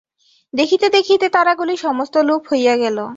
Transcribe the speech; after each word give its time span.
দেখিতে 0.53 0.87
দেখিতে 0.89 1.27
তারাগুলি 1.29 1.75
সমস্ত 1.77 2.15
লুপ্ত 2.17 2.47
হইয়া 2.51 2.75
গেল। 2.77 2.97